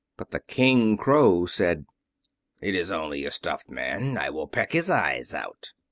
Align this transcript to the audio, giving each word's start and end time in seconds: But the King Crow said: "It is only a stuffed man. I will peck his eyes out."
But 0.17 0.31
the 0.31 0.39
King 0.39 0.97
Crow 0.97 1.45
said: 1.45 1.85
"It 2.59 2.73
is 2.73 2.89
only 2.89 3.23
a 3.23 3.29
stuffed 3.29 3.69
man. 3.69 4.17
I 4.17 4.31
will 4.31 4.47
peck 4.47 4.71
his 4.71 4.89
eyes 4.89 5.31
out." 5.35 5.73